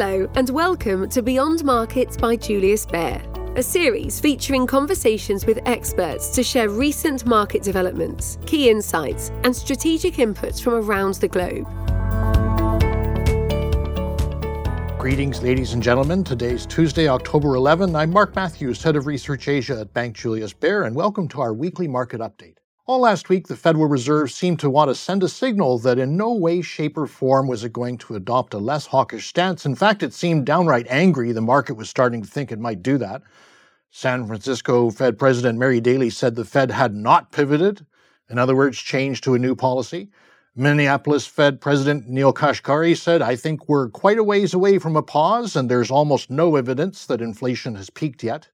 [0.00, 3.20] Hello, and welcome to Beyond Markets by Julius Baer,
[3.56, 10.14] a series featuring conversations with experts to share recent market developments, key insights, and strategic
[10.14, 11.66] inputs from around the globe.
[15.00, 16.22] Greetings, ladies and gentlemen.
[16.22, 17.96] Today's Tuesday, October 11.
[17.96, 21.52] I'm Mark Matthews, Head of Research Asia at Bank Julius Baer, and welcome to our
[21.52, 22.57] weekly market update.
[22.88, 26.16] All last week, the Federal Reserve seemed to want to send a signal that in
[26.16, 29.66] no way, shape, or form was it going to adopt a less hawkish stance.
[29.66, 31.32] In fact, it seemed downright angry.
[31.32, 33.20] The market was starting to think it might do that.
[33.90, 37.84] San Francisco Fed President Mary Daly said the Fed had not pivoted,
[38.30, 40.08] in other words, changed to a new policy.
[40.56, 45.02] Minneapolis Fed President Neel Kashkari said, I think we're quite a ways away from a
[45.02, 48.48] pause, and there's almost no evidence that inflation has peaked yet.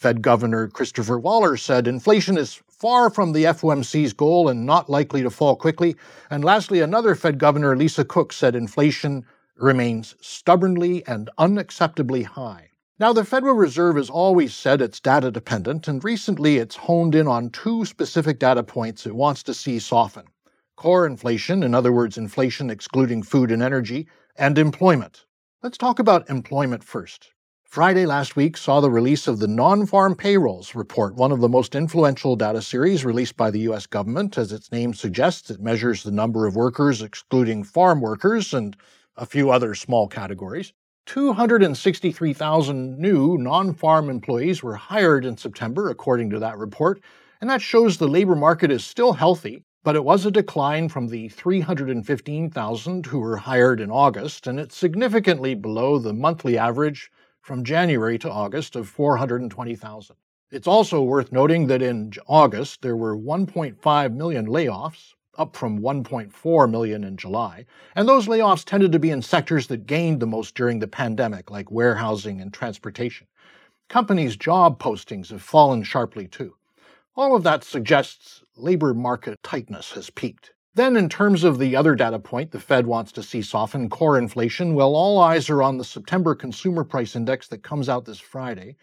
[0.00, 5.22] Fed Governor Christopher Waller said inflation is far from the FOMC's goal and not likely
[5.22, 5.94] to fall quickly.
[6.30, 12.70] And lastly, another Fed Governor, Lisa Cook, said inflation remains stubbornly and unacceptably high.
[12.98, 17.28] Now, the Federal Reserve has always said it's data dependent, and recently it's honed in
[17.28, 20.24] on two specific data points it wants to see soften
[20.76, 25.26] core inflation, in other words, inflation excluding food and energy, and employment.
[25.62, 27.34] Let's talk about employment first.
[27.70, 31.48] Friday last week saw the release of the Non Farm Payrolls Report, one of the
[31.48, 33.86] most influential data series released by the U.S.
[33.86, 34.36] government.
[34.36, 38.76] As its name suggests, it measures the number of workers, excluding farm workers and
[39.16, 40.72] a few other small categories.
[41.06, 47.00] 263,000 new non farm employees were hired in September, according to that report,
[47.40, 51.06] and that shows the labor market is still healthy, but it was a decline from
[51.06, 57.64] the 315,000 who were hired in August, and it's significantly below the monthly average from
[57.64, 60.16] January to August of 420,000.
[60.50, 66.70] It's also worth noting that in August there were 1.5 million layoffs, up from 1.4
[66.70, 70.54] million in July, and those layoffs tended to be in sectors that gained the most
[70.54, 73.26] during the pandemic, like warehousing and transportation.
[73.88, 76.56] Companies' job postings have fallen sharply too.
[77.16, 80.52] All of that suggests labor market tightness has peaked.
[80.74, 84.16] Then, in terms of the other data point the Fed wants to see soften, core
[84.16, 88.20] inflation, well, all eyes are on the September Consumer Price Index that comes out this
[88.20, 88.76] Friday.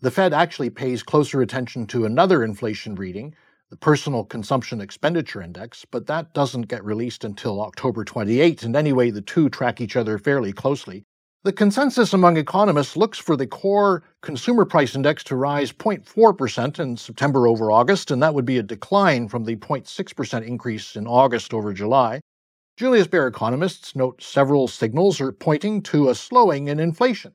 [0.00, 3.34] The Fed actually pays closer attention to another inflation reading,
[3.70, 9.10] the Personal Consumption Expenditure Index, but that doesn't get released until October 28, and anyway,
[9.10, 11.06] the two track each other fairly closely.
[11.46, 16.96] The consensus among economists looks for the core consumer price index to rise 0.4% in
[16.96, 21.54] September over August, and that would be a decline from the 0.6% increase in August
[21.54, 22.20] over July.
[22.76, 27.32] Julius Baer economists note several signals are pointing to a slowing in inflation.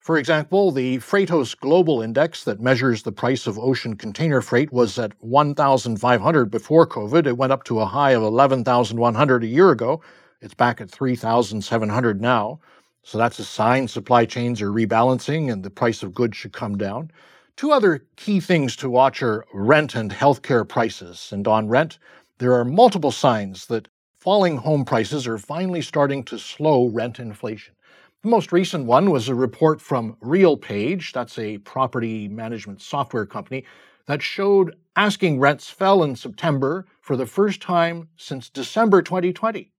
[0.00, 4.98] For example, the Freightos Global Index that measures the price of ocean container freight was
[4.98, 7.28] at 1,500 before COVID.
[7.28, 10.00] It went up to a high of 11,100 a year ago.
[10.40, 12.58] It's back at 3,700 now.
[13.02, 16.78] So that's a sign supply chains are rebalancing and the price of goods should come
[16.78, 17.10] down.
[17.56, 21.30] Two other key things to watch are rent and healthcare prices.
[21.32, 21.98] And on rent,
[22.38, 27.74] there are multiple signs that falling home prices are finally starting to slow rent inflation.
[28.22, 33.64] The most recent one was a report from RealPage, that's a property management software company,
[34.06, 39.72] that showed asking rents fell in September for the first time since December 2020.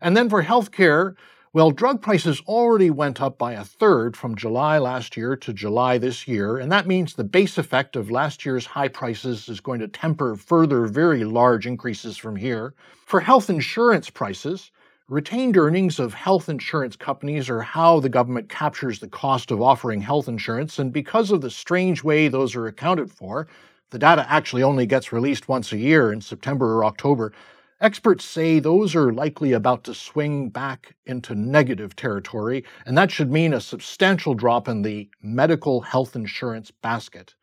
[0.00, 1.16] And then for healthcare,
[1.54, 5.98] well, drug prices already went up by a third from July last year to July
[5.98, 9.78] this year, and that means the base effect of last year's high prices is going
[9.80, 12.72] to temper further very large increases from here.
[13.04, 14.70] For health insurance prices,
[15.08, 20.00] retained earnings of health insurance companies are how the government captures the cost of offering
[20.00, 23.46] health insurance, and because of the strange way those are accounted for,
[23.90, 27.30] the data actually only gets released once a year in September or October.
[27.82, 33.28] Experts say those are likely about to swing back into negative territory, and that should
[33.28, 37.34] mean a substantial drop in the medical health insurance basket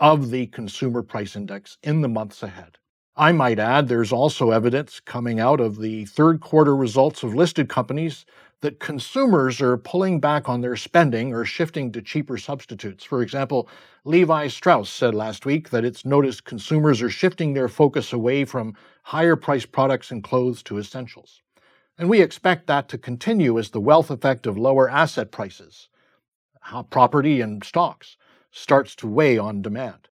[0.00, 2.76] of the consumer price index in the months ahead.
[3.14, 7.68] I might add there's also evidence coming out of the third quarter results of listed
[7.68, 8.26] companies
[8.64, 13.04] that consumers are pulling back on their spending or shifting to cheaper substitutes.
[13.04, 13.68] For example,
[14.06, 18.74] Levi Strauss said last week that it's noticed consumers are shifting their focus away from
[19.02, 21.42] higher priced products and clothes to essentials.
[21.98, 25.90] And we expect that to continue as the wealth effect of lower asset prices,
[26.88, 28.16] property and stocks,
[28.50, 30.08] starts to weigh on demand.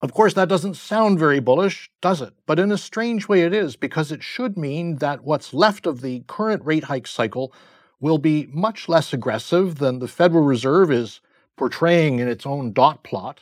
[0.00, 2.34] Of course, that doesn't sound very bullish, does it?
[2.46, 6.00] But in a strange way, it is, because it should mean that what's left of
[6.00, 7.54] the current rate hike cycle
[8.02, 11.20] will be much less aggressive than the Federal Reserve is
[11.56, 13.40] portraying in its own dot plot.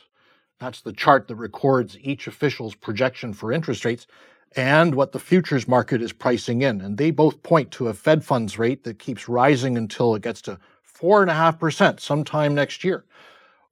[0.59, 4.05] That's the chart that records each official's projection for interest rates
[4.55, 6.79] and what the futures market is pricing in.
[6.79, 10.41] And they both point to a Fed funds rate that keeps rising until it gets
[10.43, 13.03] to 4.5% sometime next year.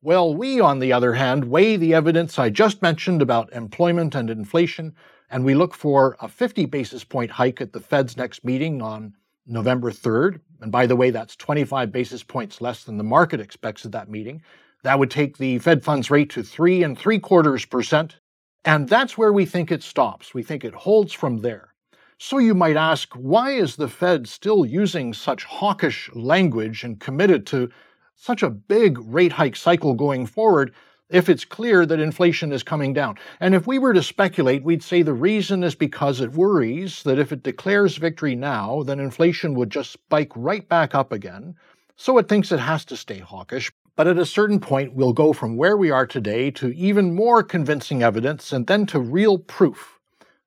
[0.01, 4.31] Well, we, on the other hand, weigh the evidence I just mentioned about employment and
[4.31, 4.95] inflation,
[5.30, 9.13] and we look for a 50 basis point hike at the Fed's next meeting on
[9.45, 10.39] November 3rd.
[10.62, 14.09] And by the way, that's 25 basis points less than the market expects at that
[14.09, 14.41] meeting.
[14.83, 18.18] That would take the Fed funds rate to three and three quarters percent.
[18.65, 20.33] And that's where we think it stops.
[20.33, 21.74] We think it holds from there.
[22.18, 27.47] So you might ask, why is the Fed still using such hawkish language and committed
[27.47, 27.69] to
[28.15, 30.74] such a big rate hike cycle going forward
[31.09, 33.15] if it's clear that inflation is coming down.
[33.39, 37.19] And if we were to speculate, we'd say the reason is because it worries that
[37.19, 41.56] if it declares victory now, then inflation would just spike right back up again.
[41.95, 43.71] So it thinks it has to stay hawkish.
[43.95, 47.44] But at a certain point, we'll go from where we are today to even more
[47.44, 50.00] convincing evidence and then to real proof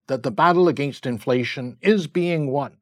[0.07, 2.77] that the battle against inflation is being won.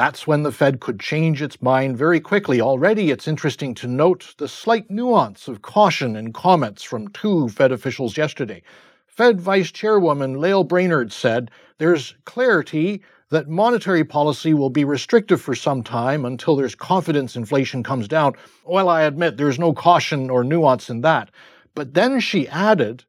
[0.00, 2.58] That's when the Fed could change its mind very quickly.
[2.58, 7.70] Already, it's interesting to note the slight nuance of caution in comments from two Fed
[7.70, 8.62] officials yesterday.
[9.06, 15.54] Fed Vice Chairwoman Lael Brainard said there's clarity that monetary policy will be restrictive for
[15.54, 18.32] some time until there's confidence inflation comes down.
[18.64, 21.30] Well, I admit there's no caution or nuance in that.
[21.74, 23.04] But then she added,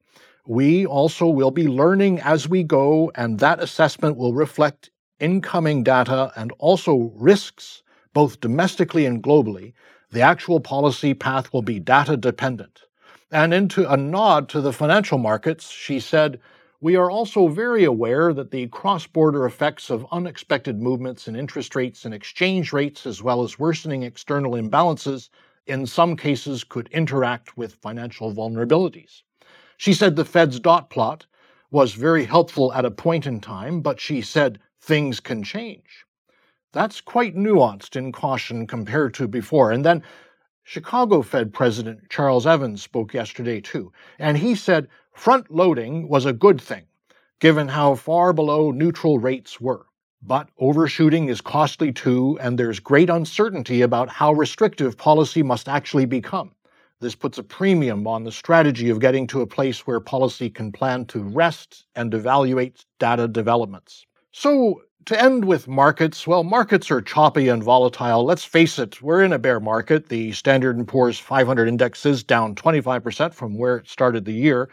[0.46, 4.92] we also will be learning as we go, and that assessment will reflect
[5.22, 7.84] incoming data and also risks,
[8.14, 9.74] both domestically and globally,
[10.12, 12.82] the actual policy path will be data dependent.
[13.32, 16.40] And into a nod to the financial markets, she said,
[16.82, 21.76] We are also very aware that the cross border effects of unexpected movements in interest
[21.76, 25.30] rates and exchange rates, as well as worsening external imbalances,
[25.66, 29.22] in some cases could interact with financial vulnerabilities.
[29.78, 31.26] She said the Fed's dot plot
[31.70, 36.06] was very helpful at a point in time, but she said things can change.
[36.74, 39.72] That's quite nuanced in caution compared to before.
[39.72, 40.04] And then
[40.64, 46.34] Chicago Fed President Charles Evans spoke yesterday too, and he said front loading was a
[46.34, 46.86] good thing,
[47.40, 49.86] given how far below neutral rates were.
[50.24, 56.06] But overshooting is costly too, and there's great uncertainty about how restrictive policy must actually
[56.06, 56.52] become.
[57.00, 60.72] This puts a premium on the strategy of getting to a place where policy can
[60.72, 64.06] plan to rest and evaluate data developments.
[64.34, 68.24] So, to end with markets, well, markets are choppy and volatile.
[68.24, 70.08] Let's face it, we're in a bear market.
[70.08, 74.70] The Standard & Poor's 500 index is down 25% from where it started the year.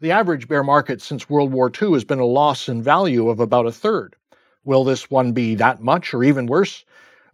[0.00, 3.38] The average bear market since World War II has been a loss in value of
[3.38, 4.16] about a third.
[4.64, 6.82] Will this one be that much or even worse?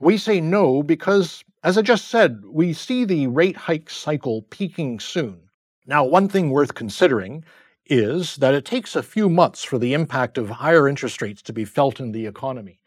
[0.01, 4.99] We say no because, as I just said, we see the rate hike cycle peaking
[4.99, 5.39] soon.
[5.87, 7.45] Now, one thing worth considering
[7.89, 11.53] is that it takes a few months for the impact of higher interest rates to
[11.53, 12.81] be felt in the economy.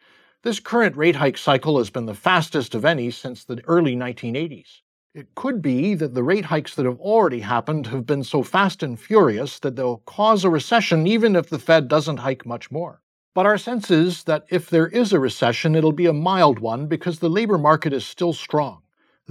[0.43, 4.81] This current rate hike cycle has been the fastest of any since the early 1980s.
[5.13, 8.81] It could be that the rate hikes that have already happened have been so fast
[8.81, 13.01] and furious that they'll cause a recession even if the Fed doesn't hike much more.
[13.33, 16.87] But our sense is that if there is a recession, it'll be a mild one
[16.87, 18.81] because the labor market is still strong.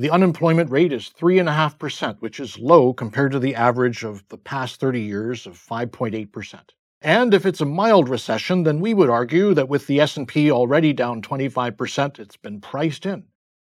[0.00, 4.81] The unemployment rate is 3.5%, which is low compared to the average of the past
[4.81, 6.58] 30 years of 5.8%.
[7.02, 10.94] And if it's a mild recession, then we would argue that with the S&P already
[10.94, 13.25] down 25%, it's been priced in.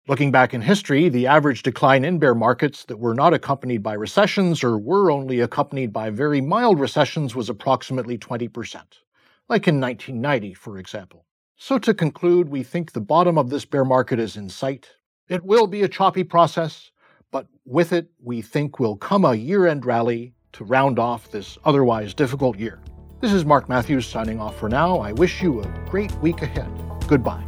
[0.09, 3.93] Looking back in history, the average decline in bear markets that were not accompanied by
[3.93, 8.49] recessions or were only accompanied by very mild recessions was approximately 20%,
[9.51, 11.27] like in 1990, for example.
[11.57, 14.89] So to conclude, we think the bottom of this bear market is in sight.
[15.29, 16.91] It will be a choppy process,
[17.31, 21.57] but with it, we think will come a year end rally to round off this
[21.65, 22.81] otherwise difficult year.
[23.21, 24.99] This is Mark Matthews signing off for now.
[24.99, 26.71] I wish you a great week ahead.
[27.07, 27.45] Goodbye.